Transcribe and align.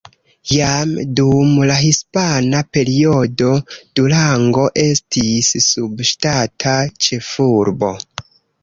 Jam 0.51 0.93
dum 1.19 1.51
la 1.71 1.75
hispana 1.81 2.63
periodo 2.77 3.51
Durango 4.01 4.67
estis 4.89 5.55
subŝtata 5.69 6.79
ĉefurbo. 7.09 7.97